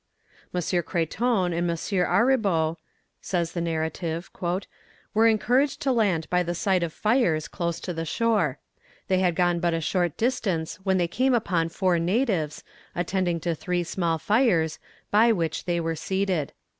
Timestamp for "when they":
10.77-11.07